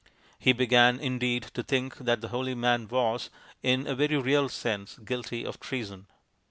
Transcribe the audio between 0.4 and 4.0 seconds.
began, indeed, to think that the holy man was, in a